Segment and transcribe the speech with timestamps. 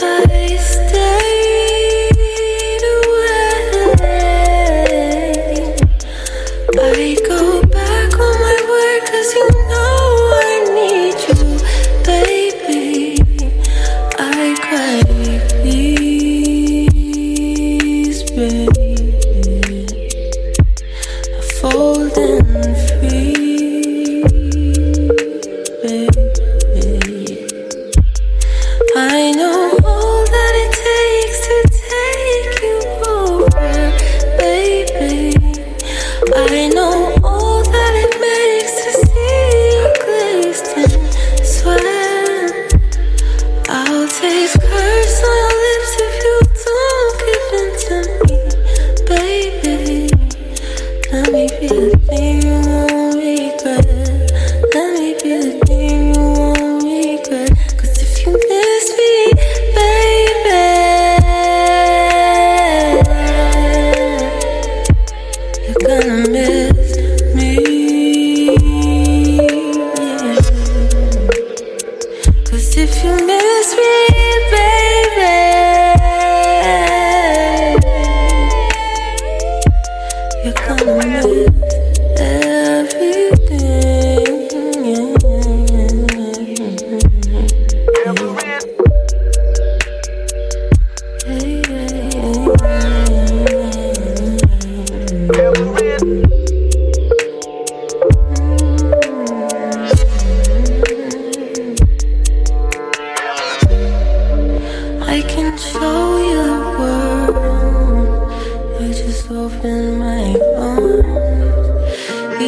[0.00, 1.17] I stayed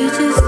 [0.01, 0.40] You just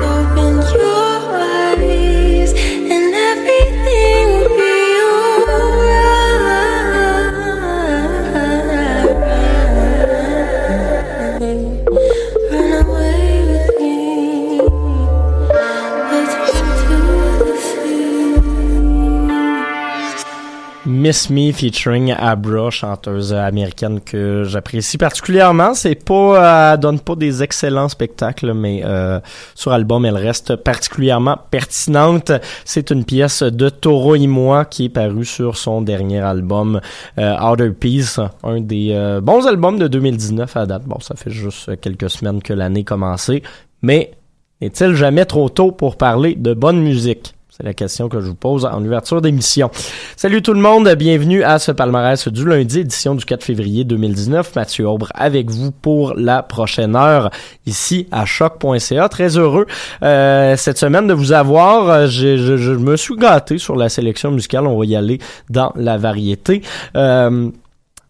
[21.13, 25.75] Miss Me featuring Abra, chanteuse américaine que j'apprécie particulièrement.
[25.75, 29.21] C'est pas, elle donne pas des excellents spectacles, mais euh,
[29.55, 32.33] sur album, elle reste particulièrement pertinente.
[32.65, 36.81] C'est une pièce de Toro et moi qui est parue sur son dernier album
[37.19, 40.85] euh, Outer Peace, un des euh, bons albums de 2019 à date.
[40.85, 43.43] Bon, ça fait juste quelques semaines que l'année commencé,
[43.83, 44.13] mais
[44.63, 47.35] est-il jamais trop tôt pour parler de bonne musique?
[47.55, 49.71] C'est la question que je vous pose en ouverture d'émission.
[50.17, 54.55] Salut tout le monde, bienvenue à ce palmarès du lundi, édition du 4 février 2019.
[54.57, 57.29] Mathieu Aubre avec vous pour la prochaine heure
[57.67, 59.07] ici à choc.ca.
[59.11, 59.67] Très heureux
[60.03, 62.07] euh, cette semaine de vous avoir.
[62.07, 64.67] Je, je- je me suis gâté sur la sélection musicale.
[64.67, 65.19] On va y aller
[65.51, 66.63] dans la variété.
[66.97, 67.51] Euh,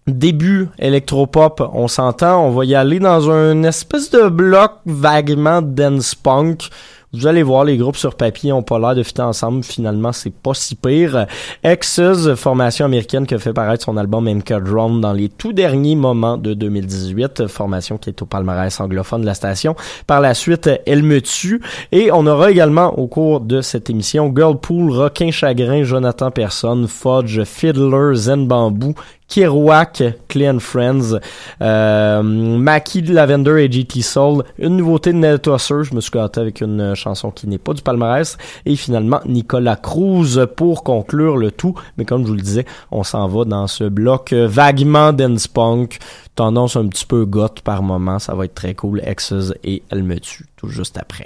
[0.09, 6.17] Début électropop, on s'entend, on va y aller dans un espèce de bloc vaguement dance
[6.17, 6.69] punk.
[7.15, 9.63] Vous allez voir, les groupes sur papier ont pas l'air de fitter ensemble.
[9.65, 11.27] Finalement, c'est pas si pire.
[11.63, 15.95] X's, formation américaine qui a fait paraître son album MK Drone dans les tout derniers
[15.95, 17.49] moments de 2018.
[17.49, 19.77] Formation qui est au palmarès anglophone de la station.
[20.07, 21.61] Par la suite, Elle me tue.
[21.93, 27.45] Et on aura également au cours de cette émission Girlpool, Requin Chagrin, Jonathan Person, Fudge,
[27.45, 28.95] Fiddler, Zen Bamboo,
[29.33, 31.19] Kerouac, Clean Friends,
[31.63, 36.39] euh, de Lavender et GT Soul, une nouveauté de Ned Tosser, je me suis gâté
[36.39, 38.37] avec une euh, chanson qui n'est pas du palmarès,
[38.67, 43.05] et finalement Nicolas Cruz pour conclure le tout, mais comme je vous le disais, on
[43.05, 45.99] s'en va dans ce bloc euh, vaguement dance punk,
[46.35, 50.03] tendance un petit peu goth par moment, ça va être très cool, Exes et Elle
[50.03, 51.25] me tue, tout juste après.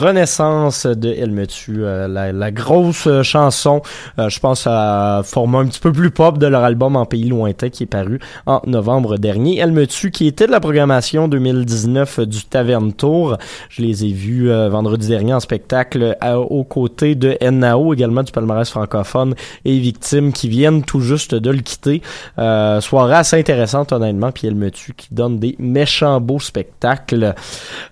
[0.00, 3.82] Renaissance de tue, euh, la, la grosse chanson,
[4.18, 7.28] euh, je pense à format un petit peu plus pop de leur album En pays
[7.28, 9.62] lointain qui est paru en novembre dernier.
[9.88, 13.36] Tue qui était de la programmation 2019 du Taverne Tour.
[13.68, 18.22] Je les ai vus euh, vendredi dernier en spectacle à- aux côtés de NAO, également
[18.22, 19.34] du palmarès francophone
[19.64, 22.02] et Victime qui viennent tout juste de le quitter.
[22.38, 27.34] Euh, soirée assez intéressante honnêtement, puis tue qui donne des méchants beaux spectacles.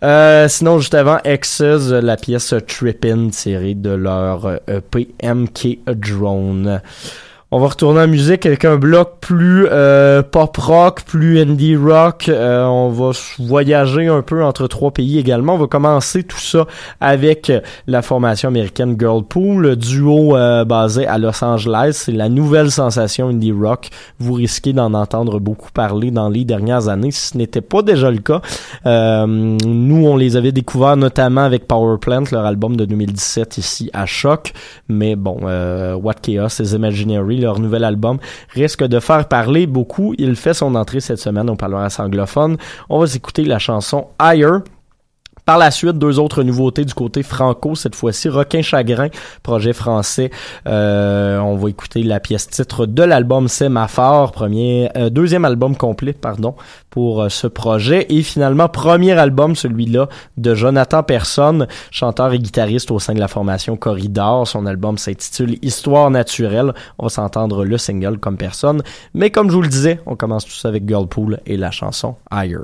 [0.02, 6.80] Euh, sinon, juste avant, X's, la pièce Trippin' tirée de leur euh, EP MK Drone.
[7.56, 12.28] On va retourner en musique avec un bloc plus euh, pop rock, plus indie rock.
[12.28, 15.54] Euh, on va voyager un peu entre trois pays également.
[15.54, 16.66] On va commencer tout ça
[17.00, 17.52] avec
[17.86, 21.92] la formation américaine Girlpool, duo euh, basé à Los Angeles.
[21.92, 23.88] C'est la nouvelle sensation indie rock.
[24.18, 28.10] Vous risquez d'en entendre beaucoup parler dans les dernières années, si ce n'était pas déjà
[28.10, 28.40] le cas.
[28.84, 33.90] Euh, nous, on les avait découverts notamment avec Power Plant, leur album de 2017 ici
[33.92, 34.52] à Choc.
[34.88, 38.18] Mais bon, euh, What Chaos is Imaginary, leur nouvel album,
[38.50, 40.14] risque de faire parler beaucoup.
[40.18, 42.56] Il fait son entrée cette semaine au palmarès anglophone.
[42.88, 44.58] On va s'écouter la chanson Higher.
[45.44, 49.08] Par la suite, deux autres nouveautés du côté franco, cette fois-ci, Requin Chagrin,
[49.42, 50.30] projet français.
[50.66, 56.14] Euh, on va écouter la pièce titre de l'album Sémaphore, premier, euh, deuxième album complet,
[56.14, 56.54] pardon,
[56.88, 58.06] pour euh, ce projet.
[58.08, 60.08] Et finalement, premier album, celui-là,
[60.38, 64.48] de Jonathan Personne, chanteur et guitariste au sein de la formation Corridor.
[64.48, 66.72] Son album s'intitule Histoire naturelle.
[66.98, 68.82] On va s'entendre le single comme personne.
[69.12, 72.16] Mais comme je vous le disais, on commence tout ça avec Girlpool et la chanson
[72.32, 72.62] Higher.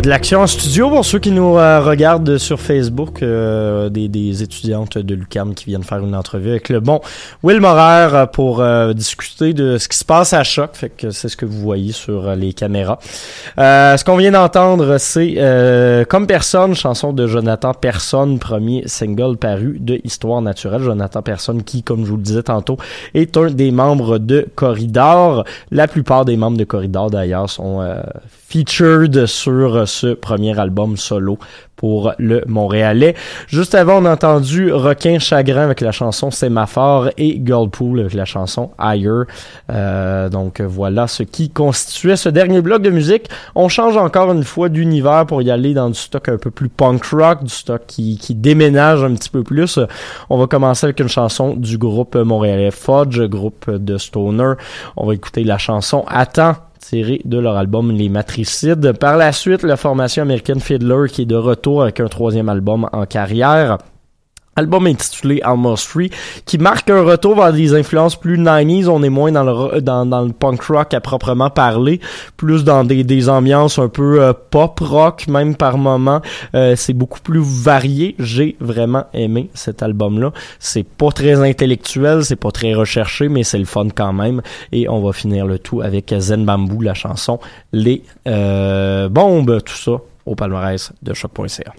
[0.00, 4.42] De l'action en studio pour ceux qui nous euh, regardent sur Facebook, euh, des, des
[4.42, 7.00] étudiantes de l'UCAM qui viennent faire une entrevue avec le bon
[7.42, 10.70] Will Morer euh, pour euh, discuter de ce qui se passe à Choc.
[10.74, 12.98] Fait que c'est ce que vous voyez sur euh, les caméras.
[13.58, 19.36] Euh, ce qu'on vient d'entendre, c'est euh, Comme personne, chanson de Jonathan Personne, premier single
[19.36, 20.82] paru de Histoire naturelle.
[20.82, 22.76] Jonathan Personne qui, comme je vous le disais tantôt,
[23.14, 25.44] est un des membres de Corridor.
[25.70, 28.00] La plupart des membres de Corridor, d'ailleurs, sont euh,
[28.48, 31.38] featured sur ce premier album solo
[31.76, 33.14] pour le Montréalais.
[33.48, 38.24] Juste avant, on a entendu Requin Chagrin avec la chanson Sémaphore et Girlpool avec la
[38.24, 39.24] chanson Higher.
[39.70, 43.28] Euh, donc voilà ce qui constituait ce dernier bloc de musique.
[43.54, 46.68] On change encore une fois d'univers pour y aller dans du stock un peu plus
[46.68, 49.78] punk rock, du stock qui, déménage un petit peu plus.
[50.30, 54.54] On va commencer avec une chanson du groupe montréalais Fudge, groupe de Stoner.
[54.96, 56.56] On va écouter la chanson Attends
[56.88, 58.92] tiré de leur album Les Matricides.
[58.92, 62.88] Par la suite, la formation American Fiddler qui est de retour avec un troisième album
[62.92, 63.78] en carrière.
[64.56, 66.10] Album intitulé Almost Free,
[66.44, 68.88] qui marque un retour vers des influences plus 90s.
[68.88, 72.00] On est moins dans le, dans, le punk rock à proprement parler,
[72.36, 76.22] plus dans des, des ambiances un peu euh, pop rock, même par moment.
[76.54, 78.14] Euh, c'est beaucoup plus varié.
[78.18, 80.32] J'ai vraiment aimé cet album-là.
[80.58, 84.42] C'est pas très intellectuel, c'est pas très recherché, mais c'est le fun quand même.
[84.72, 87.38] Et on va finir le tout avec Zen Bamboo, la chanson
[87.72, 91.72] Les euh, bombes, tout ça au palmarès de choc.ca.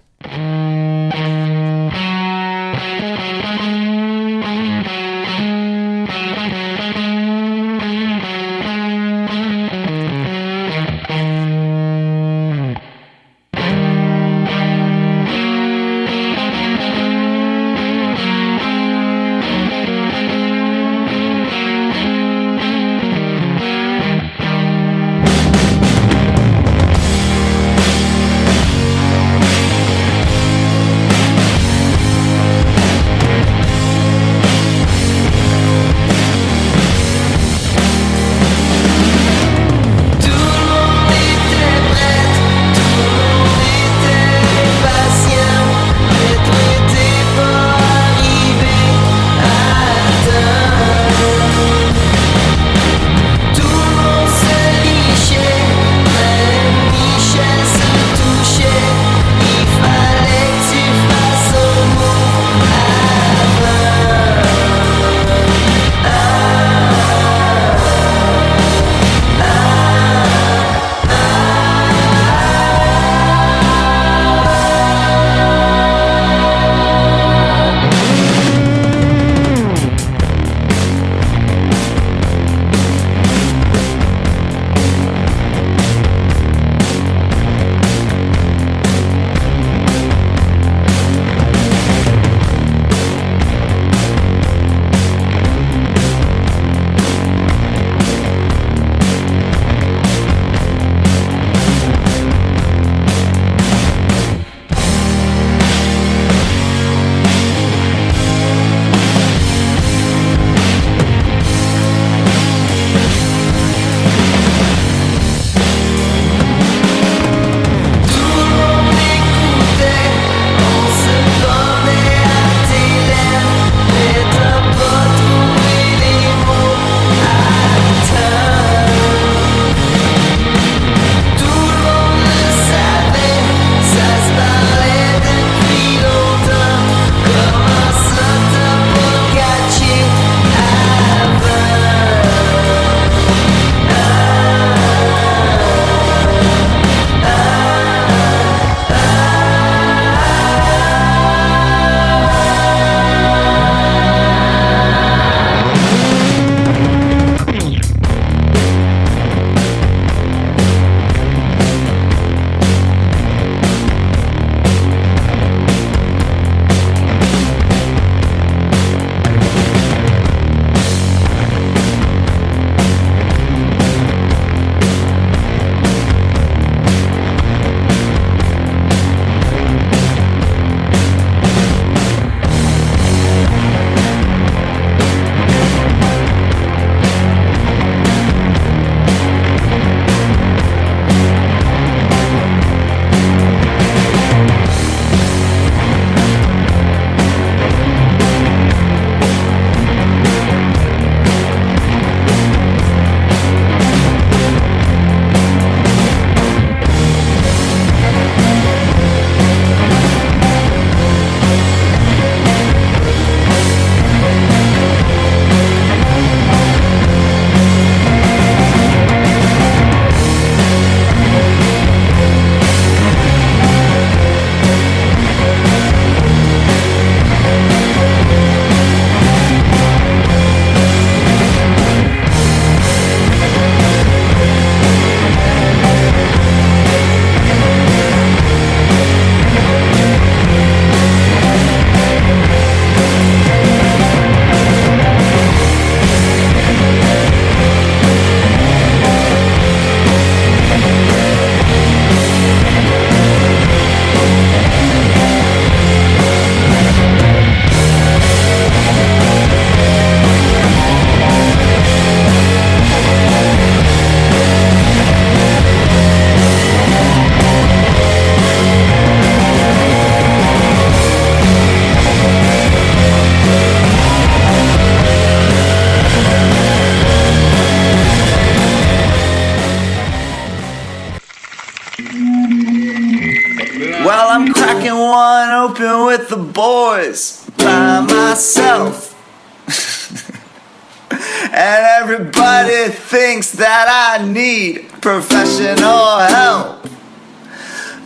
[294.17, 296.89] I need professional help.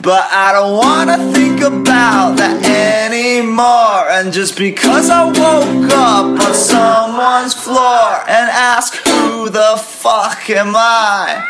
[0.02, 2.60] But I don't wanna think about that
[3.08, 4.10] anymore.
[4.10, 10.74] And just because I woke up on someone's floor and asked, Who the fuck am
[10.76, 11.45] I?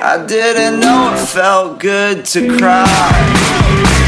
[0.00, 3.99] I didn't know it felt good to cry.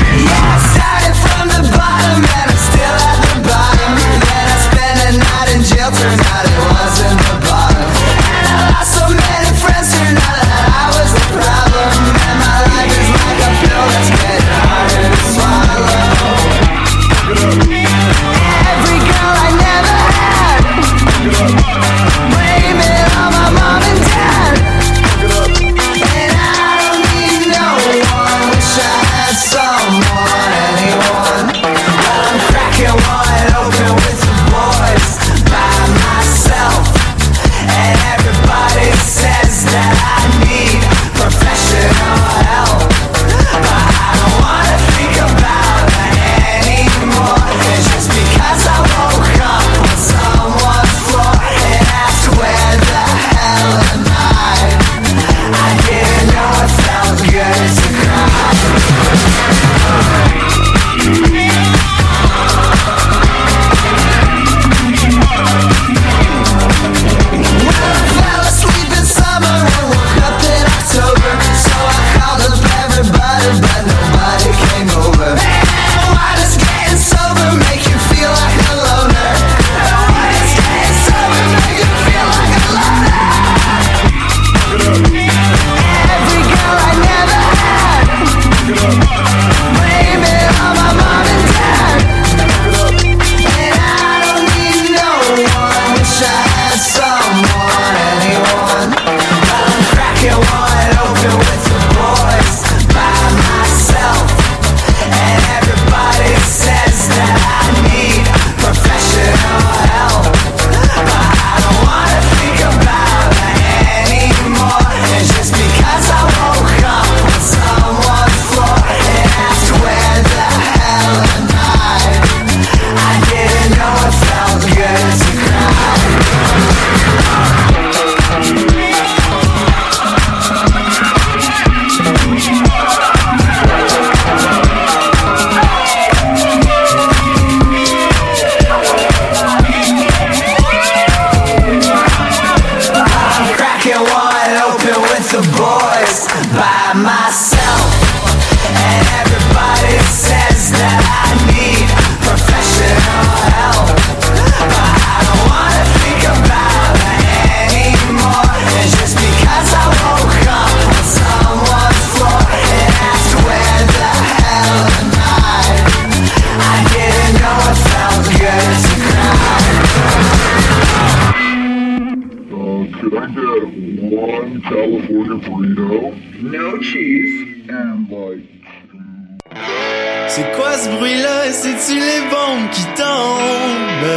[181.53, 184.09] c'est-tu les bombes qui tombent?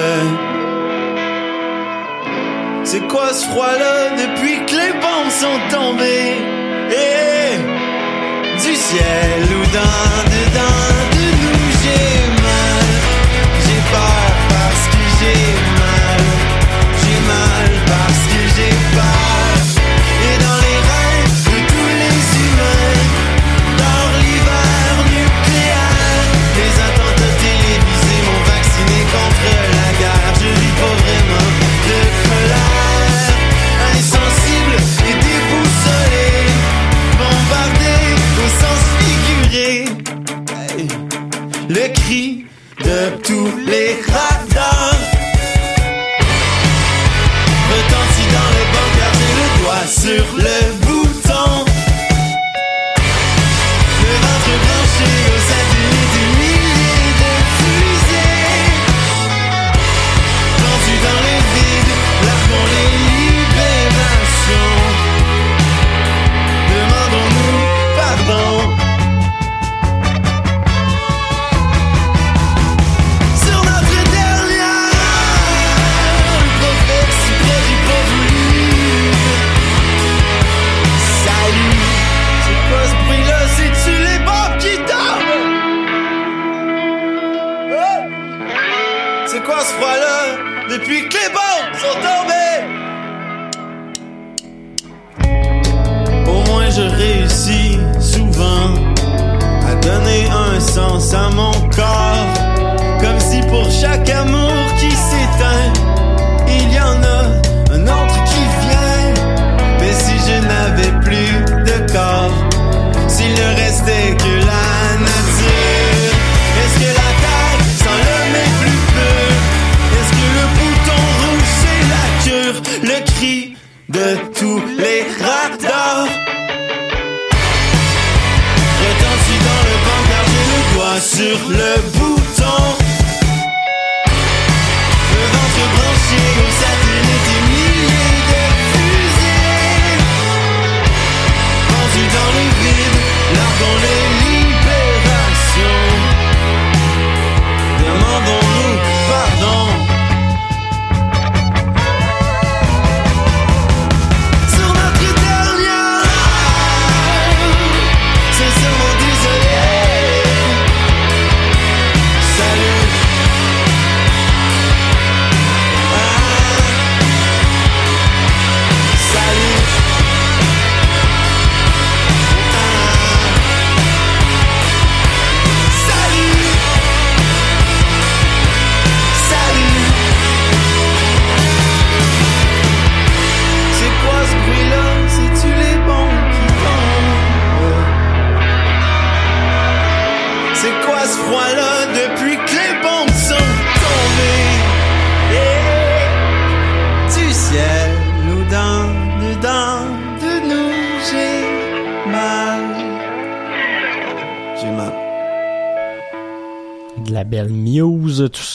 [2.84, 3.95] C'est quoi ce froid-là?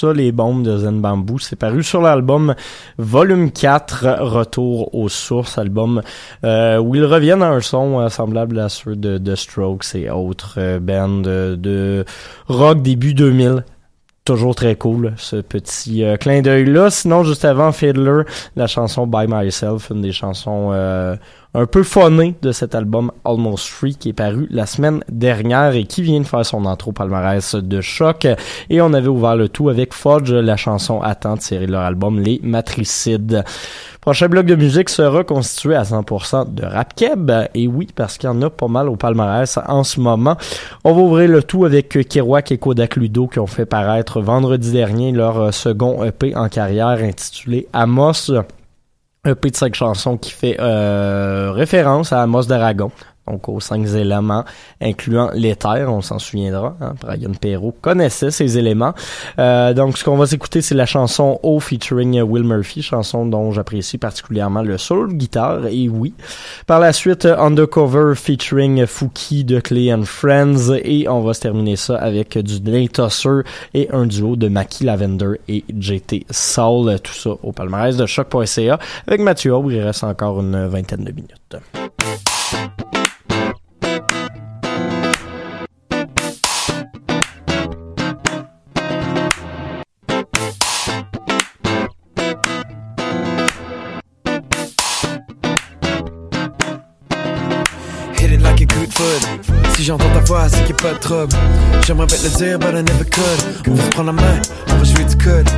[0.05, 1.39] Les bombes de Zen Bamboo.
[1.39, 2.55] C'est paru sur l'album
[2.99, 6.03] Volume 4, Retour aux sources, album
[6.45, 10.11] euh, où ils reviennent à un son euh, semblable à ceux de, de Strokes et
[10.11, 12.05] autres euh, bands de, de
[12.49, 13.65] rock début 2000
[14.25, 18.23] toujours très cool ce petit euh, clin d'œil là sinon juste avant Fiddler
[18.55, 21.17] la chanson By Myself une des chansons euh,
[21.55, 25.85] un peu phonées de cet album Almost Free qui est paru la semaine dernière et
[25.85, 28.27] qui vient de faire son intro palmarès de choc
[28.69, 32.21] et on avait ouvert le tout avec Fudge la chanson Attends tirée de leur album
[32.21, 33.45] Les Matricides
[34.01, 37.31] Prochain bloc de musique sera constitué à 100% de rap keb.
[37.53, 40.39] Et oui, parce qu'il y en a pas mal au palmarès en ce moment.
[40.85, 44.73] On va ouvrir le tout avec Kerouac et Kodak Ludo qui ont fait paraître vendredi
[44.73, 48.33] dernier leur second EP en carrière intitulé Amos.
[49.27, 52.91] EP de cinq chansons qui fait euh, référence à Amos d'Aragon,
[53.31, 54.45] donc aux cinq éléments,
[54.81, 56.77] incluant l'éther, on s'en souviendra.
[56.81, 58.93] Hein, Brian Perrault connaissait ces éléments.
[59.39, 63.53] Euh, donc, ce qu'on va s'écouter, c'est la chanson O featuring Will Murphy, chanson dont
[63.53, 66.15] j'apprécie particulièrement le de guitare, et oui.
[66.67, 71.77] Par la suite, Undercover featuring Fouki de Clay and Friends, et on va se terminer
[71.77, 73.41] ça avec du Tosser
[73.75, 78.79] et un duo de Mackie Lavender et JT Soul, tout ça au palmarès de choc.ca.
[79.07, 81.57] Avec Mathieu Aubre, il reste encore une vingtaine de minutes.
[99.75, 101.37] Si j'entends ta voix, c'est qu'il n'y a pas de trouble.
[101.87, 103.69] J'aimerais bien te dire, but I never could.
[103.69, 105.49] On va se prendre la main, on va jouer du code.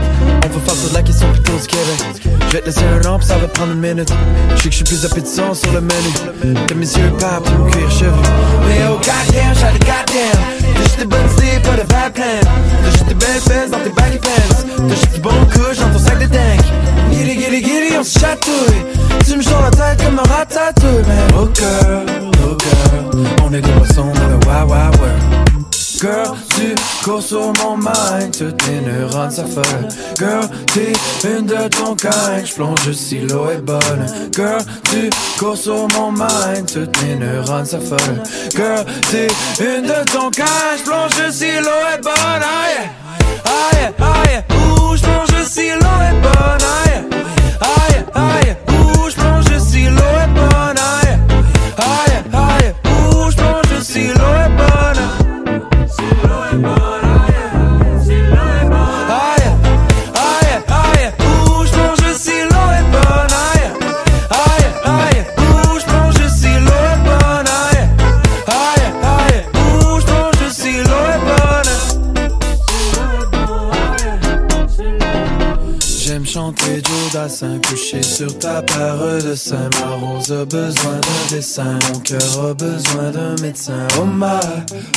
[0.44, 2.28] On va faire toute la question plutôt du Québec.
[2.48, 4.12] Je vais te laisser un an, ça va prendre une minute.
[4.56, 6.64] Je sais que je suis plus appétissant sur le menu.
[6.66, 8.12] De mes yeux papes, mon cuir chevelu.
[8.68, 10.74] Mais oh goddamn, le goddamn.
[10.74, 12.24] T'as juste des bonnes idées, pas de bad plan.
[12.84, 14.86] T'as juste des belles fesses dans tes baggy pants.
[14.88, 17.01] T'as juste du bon dans ton sac de.
[17.22, 18.84] Giddy, giddy, giddy, on se chatouille.
[19.24, 21.04] Tu me chantes la tête comme un ratatouille.
[21.06, 22.04] Mais oh girl,
[22.44, 25.70] oh girl, on est des poissons dans le wild wild world.
[26.00, 29.88] Girl, tu cours sur mon mind, toutes tes neurones s'affolent.
[30.18, 30.92] Girl, t'es
[31.22, 34.04] une de ton kind, j'plonge si l'eau est bonne.
[34.34, 34.60] Girl,
[34.90, 35.08] tu
[35.38, 38.20] cours sur mon mind, toutes tes neurones s'affolent.
[38.50, 39.28] Girl, t'es
[39.60, 42.42] une de ton kind, j'plonge si l'eau est bonne.
[43.74, 46.61] Yeah, ah yeah, ouh, j'plonge si l'eau est bonne?
[81.34, 83.88] Mon cœur a besoin d'un médecin.
[83.98, 84.26] Oh my,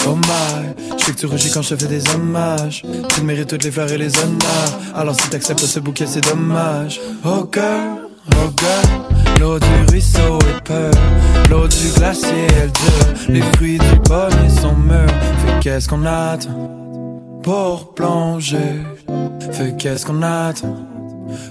[0.06, 2.84] oh my, je sais que tu rougis quand je fais des hommages.
[3.14, 4.80] Tu mérites toutes les fleurs et les honneurs.
[4.94, 7.00] Alors si t'acceptes ce bouquet, c'est dommage.
[7.24, 10.92] Oh girl, oh girl, l'eau du ruisseau est peur.
[11.50, 13.30] L'eau du glacier, elle dure.
[13.30, 15.08] Les fruits du pommier sont mûrs.
[15.08, 18.82] Fait qu'est-ce qu'on attend pour plonger?
[19.52, 20.76] Fait qu'est-ce qu'on attend?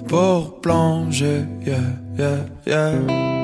[0.07, 1.79] pour plonger, yeah,
[2.17, 3.34] yeah, yeah.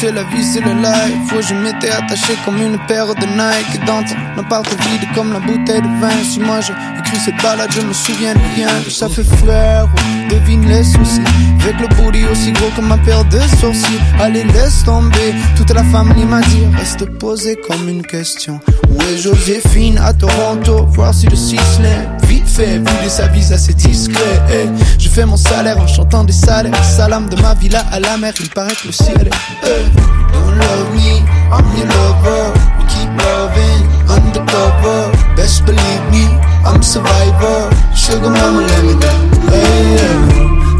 [0.00, 1.28] C'est la vie, c'est le life.
[1.28, 3.84] Faut je m'étais attaché comme une paire de Nike.
[3.84, 6.22] Dans ton appart vide comme la bouteille de vin.
[6.22, 8.68] Si moi j'ai écrit cette balade, je me souviens de rien.
[8.88, 9.88] Ça fait frère,
[10.30, 11.22] devine les soucis.
[11.62, 14.00] Avec le booty aussi gros que ma paire de sourcils.
[14.20, 15.34] Allez, laisse tomber.
[15.56, 18.60] Toute la famille m'a dit, reste posé comme une question.
[18.90, 19.98] Où est Joséphine?
[19.98, 20.86] À Toronto?
[20.92, 22.27] Voir si le Sisley, vite
[22.58, 24.40] fait, vu les avis assez discrets.
[24.50, 24.66] eh.
[24.98, 26.84] Je fais mon salaire en chantant des salaires.
[26.84, 29.30] Salam de ma villa à la mer, il paraît que le ciel est.
[29.64, 29.86] eh.
[30.32, 32.52] Don't love me, I'm your lover.
[32.78, 35.10] We keep loving undercover.
[35.36, 36.24] Best believe me,
[36.66, 37.70] I'm survivor.
[37.94, 39.22] Sugar mama, let me down.
[39.52, 40.18] Hey, yeah.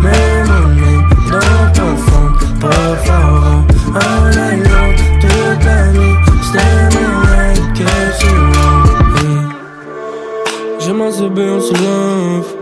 [0.02, 0.60] Mets-moi
[1.30, 2.96] dans ton fond, por
[11.08, 12.54] Un CB, on se love.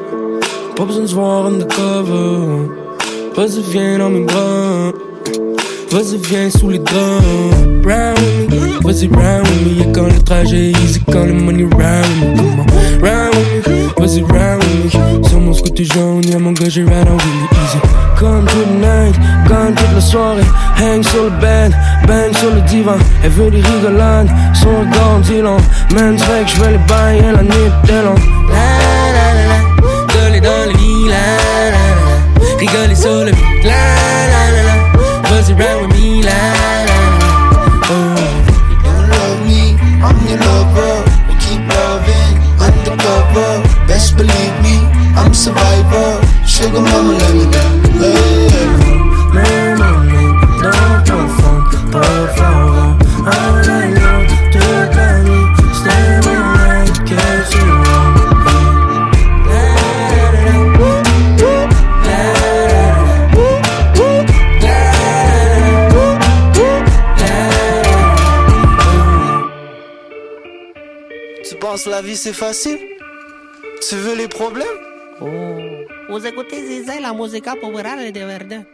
[0.77, 2.71] Pas besoin de undercover.
[3.35, 4.93] Vas-y, viens dans mes bras.
[5.91, 7.25] Vas-y, viens sous les draps.
[7.85, 9.79] Round with me, vas-y, round with me?
[9.81, 13.03] Y'a quand le trajet easy, quand le money round with me.
[13.03, 15.29] Round with me, vas-y, round with me?
[15.29, 17.96] Sur mon scooter jaune, y'a mon gars, j'ai ride on really easy.
[18.19, 19.15] Comme toute night,
[19.47, 20.43] comme toute la soirée.
[20.81, 21.73] Hang sur le bed,
[22.07, 22.97] bang sur le divan.
[23.23, 25.59] Elle veut des rigolades, son regard dit long.
[25.95, 28.15] Man, que j'vais les bailler la nuit de long.
[28.49, 28.69] La
[29.17, 29.59] la la la,
[30.13, 32.57] coller dans le lit, la la la.
[32.59, 33.73] Rigoler sur le beat, la
[34.33, 34.77] la la la.
[35.29, 36.99] Vas-y, ride with me, la la la.
[37.91, 38.15] Oh.
[38.83, 41.05] Don't love me, I'm your lover.
[41.29, 43.63] We keep loving undercover.
[43.87, 46.21] Best believe me, I'm survivor.
[46.47, 47.46] Sugar mama, let me
[71.89, 72.79] La vie c'est facile
[73.89, 74.67] Tu veux les problèmes?
[75.21, 75.27] Oh,
[76.11, 78.65] vous écoutez Zizé, la musica populaire de Verdun.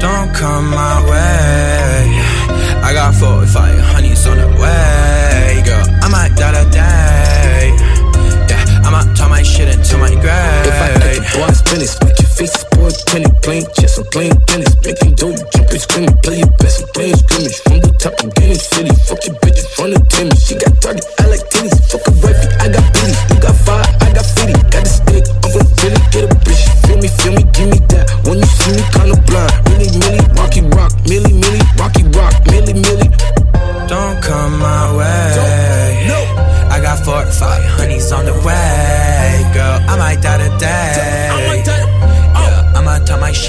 [0.00, 2.20] Don't come my way.
[2.82, 5.19] I got four five honeys on the way,
[9.60, 10.64] shit into my grave.
[10.64, 14.32] If I let the boys finish, make your face boy Kelly clean, chest on clean
[14.48, 18.34] Dennis, making dope, jumping, screaming, play your best, I'm playing scrimmage from the top of
[18.34, 18.92] Guinea City.
[19.06, 21.76] Fuck your bitches from the Timmy, she got target, I like tennis.
[21.92, 25.24] Fuck a wifey, I got billy, you got fire, I got fitty, got the stick,
[25.44, 26.62] I'm gonna really get a bitch.
[26.86, 28.06] Feel me, feel me, give me that.
[28.24, 30.19] When you see me, kinda blind, really, really,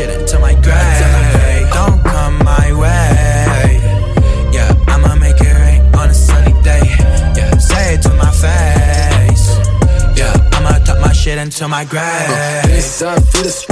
[0.01, 1.69] shit until my grave.
[1.73, 3.79] Don't come my way.
[4.51, 6.81] Yeah, I'ma make it rain on a sunny day.
[7.37, 9.45] Yeah, say it to my face.
[10.17, 12.29] Yeah, I'ma talk my shit until my grave.
[12.29, 13.21] Uh, East side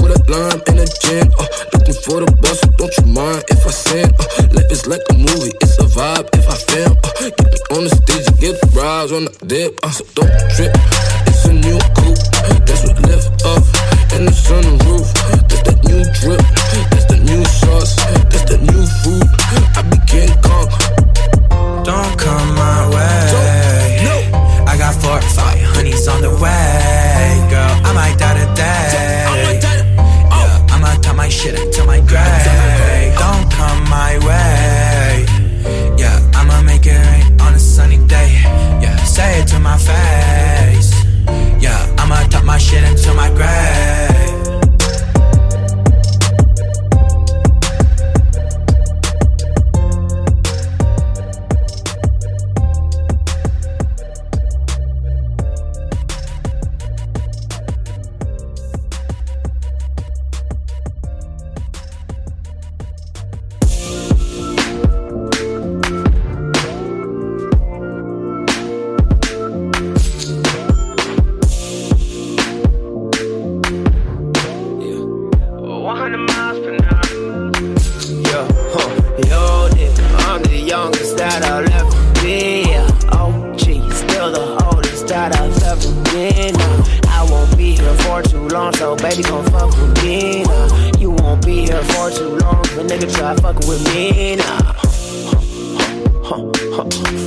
[0.02, 1.32] with a blunt in the gym.
[1.40, 1.69] Uh,
[2.10, 4.10] for the so don't you mind if I sing?
[4.18, 4.26] Uh,
[4.58, 6.98] life is like a movie, it's a vibe if I film.
[7.06, 9.78] Uh, get me on the stage and get the rise on the dip.
[9.84, 10.74] Uh, so don't trip.
[11.30, 12.26] It's a new coupe,
[12.66, 13.64] that's what lift up.
[14.18, 15.08] And the sunroof,
[15.50, 16.42] that's that new drip.
[16.90, 17.96] That's the new sauce,
[18.34, 19.30] that's the new food.
[19.78, 20.79] I be King Kong.
[42.50, 43.79] My shit until my grave.
[88.80, 90.44] So baby, gon' fuck with me.
[90.44, 90.92] Nah.
[91.00, 94.38] You won't be here for too long, but nigga, try fucking with me.
[96.24, 96.50] Huh,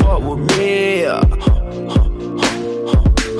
[0.00, 1.04] fuck with me.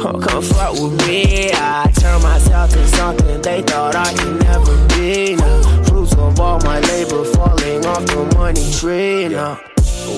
[0.02, 1.50] come fuck with me.
[1.54, 5.36] I turn myself to something they thought I could never be.
[5.36, 9.28] Now, fruits of all my labor falling off the money tree.
[9.28, 9.54] Now,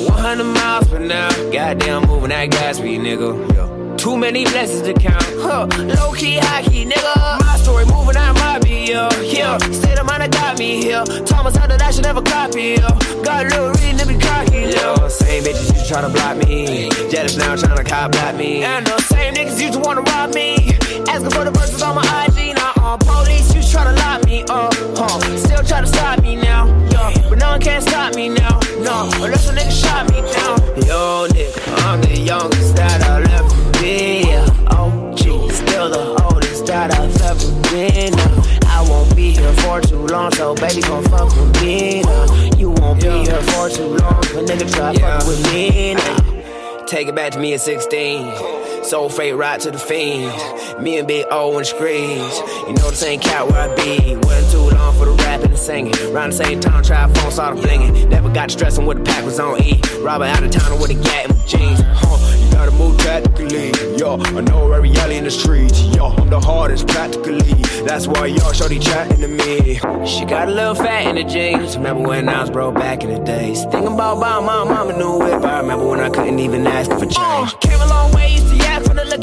[0.09, 1.31] 100 miles per now.
[1.53, 3.64] Goddamn, moving that gas speed, nigga.
[4.05, 5.25] Too many blessings to count.
[5.41, 5.67] Huh.
[5.97, 7.41] Low key, high key, nigga.
[7.41, 9.09] My story moving out my beat, yeah.
[9.23, 11.03] Yeah, state of mind that got me here.
[11.25, 12.93] Thomas how that I should never copy, yeah.
[13.25, 15.09] Got a little reading to be cocky, yeah.
[15.09, 16.91] Same bitches used to try to block me.
[17.09, 18.63] Jealous now trying to cop at me.
[18.63, 20.77] And the same niggas used to wanna rob me.
[21.09, 22.55] Asking for the verses on my IG.
[22.57, 24.73] Now, uh, police to try to lock me up.
[24.97, 25.37] Huh.
[25.37, 26.67] Still try to stop me now.
[26.91, 27.13] Yeah.
[27.29, 28.61] But no one can stop me now.
[28.79, 30.59] No, unless a nigga shot me down.
[30.87, 34.25] Yo, nigga, I'm the youngest that I'll ever be.
[34.71, 38.15] Oh, gee, still the oldest that I've ever been.
[38.15, 42.03] Uh, I won't be here for too long, so baby, gon' fuck with me.
[42.03, 42.57] Nah.
[42.57, 45.95] You won't be here for too long, but nigga try fuck with me.
[45.95, 46.87] Nah.
[46.87, 48.64] Take it back to me at 16.
[48.85, 50.79] Soul freight right to the fiends.
[50.79, 52.39] Me and Big O in the screens.
[52.69, 54.15] You know the same cat where I be.
[54.17, 55.95] Wasn't too long for the rapping and singing.
[56.13, 58.11] Around the same time, try phone started blinging.
[58.11, 59.81] Never got stressing with the pack was on E.
[60.01, 61.81] Robber out of town with a gat in my jeans.
[61.81, 63.73] Huh, you gotta move tactically.
[63.97, 65.81] Yo, I know every alley in the streets.
[65.97, 67.55] Yo, I'm the hardest practically.
[67.87, 69.77] That's why y'all shorty chatting to me.
[70.07, 71.79] She got a little fat in the jeans.
[71.79, 73.63] Remember when I was broke back in the days.
[73.65, 75.43] Thinking about buying my mama new whip.
[75.43, 77.15] I remember when I couldn't even ask for change.
[77.17, 77.59] Oh,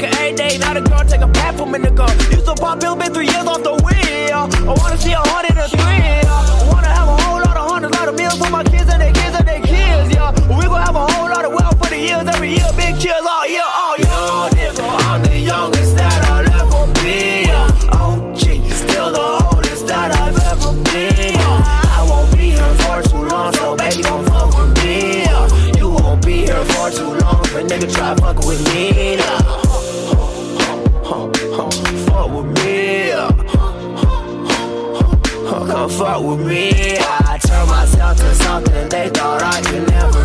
[0.02, 0.58] every day.
[0.58, 2.10] Now the girl take a bath from in the car.
[2.30, 4.48] Used to pop pill, been three years off the wheel.
[4.68, 5.51] I wanna see a hundred
[36.02, 36.96] fuck with me.
[36.98, 40.21] I turn myself to something they thought I could never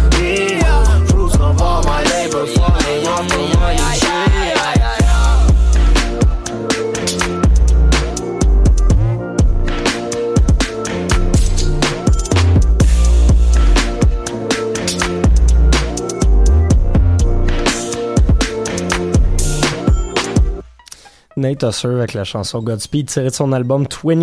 [21.53, 24.13] Husser avec la chanson Godspeed tirée de son album 23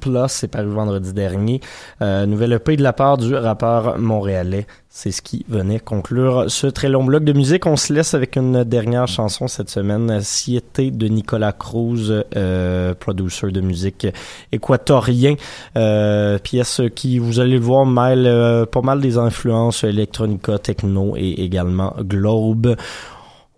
[0.00, 1.60] Plus, c'est paru vendredi dernier.
[2.02, 4.66] Euh, nouvelle EP de la part du rappeur montréalais.
[4.98, 7.66] C'est ce qui venait conclure ce très long bloc de musique.
[7.66, 13.50] On se laisse avec une dernière chanson cette semaine, Siete de Nicolas Cruz, euh, producer
[13.50, 14.06] de musique
[14.52, 15.34] équatorien.
[15.76, 21.12] Euh, pièce qui, vous allez le voir, mêle euh, pas mal des influences electronica, techno
[21.14, 22.74] et également globe.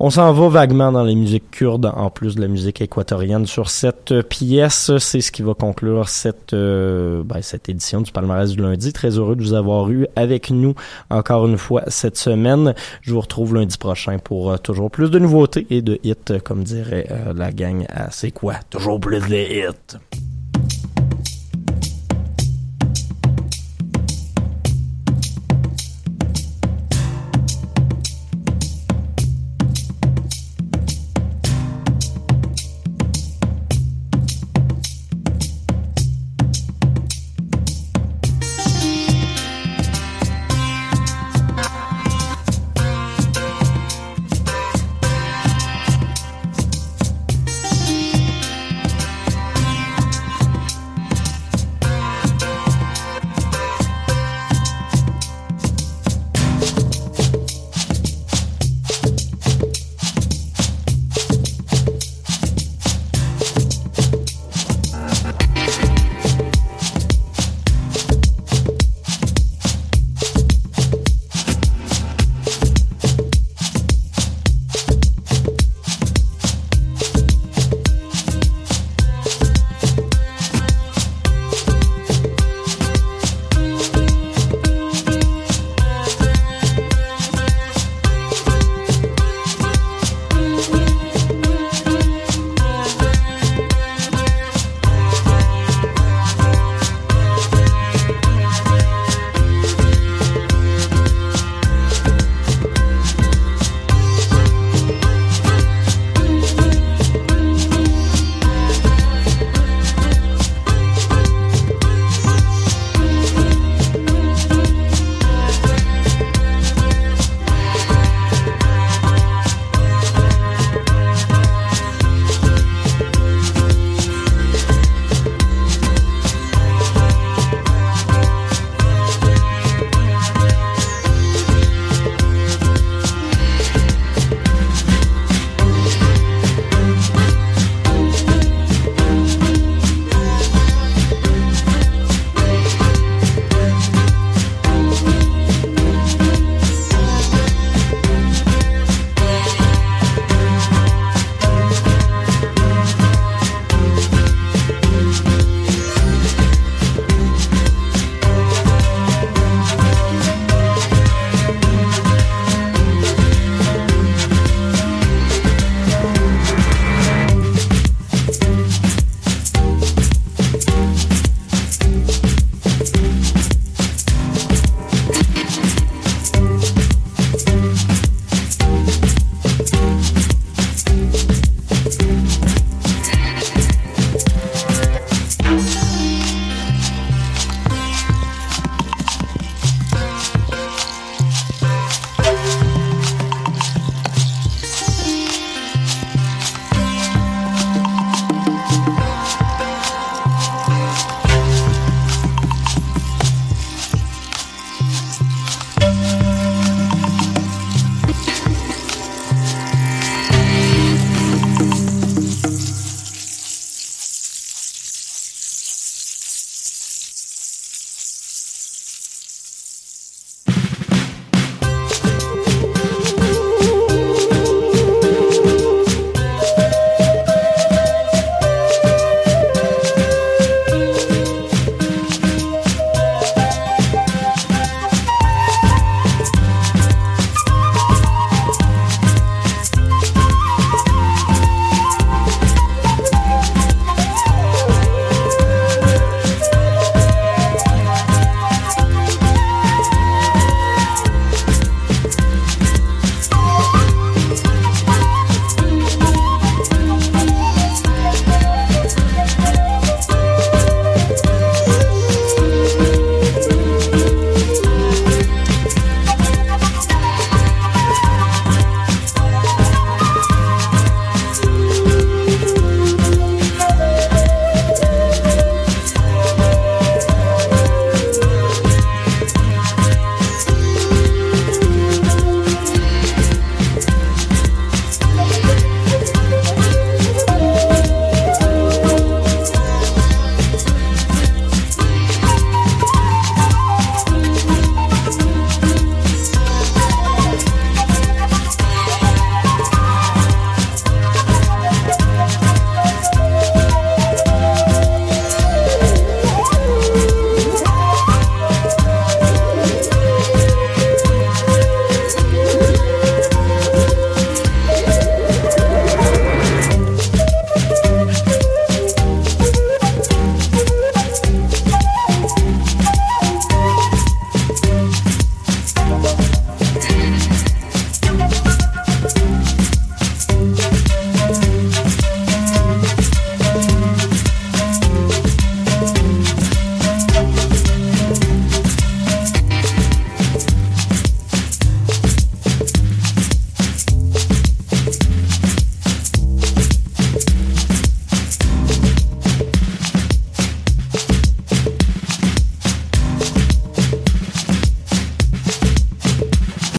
[0.00, 3.68] On s'en va vaguement dans les musiques kurdes en plus de la musique équatorienne sur
[3.68, 4.96] cette pièce.
[4.98, 8.92] C'est ce qui va conclure cette, euh, ben, cette édition du palmarès du lundi.
[8.92, 10.76] Très heureux de vous avoir eu avec nous
[11.10, 12.74] encore une fois cette semaine.
[13.02, 16.62] Je vous retrouve lundi prochain pour euh, toujours plus de nouveautés et de hits, comme
[16.62, 18.54] dirait euh, la gang C'est quoi?
[18.70, 19.98] Toujours plus de hits.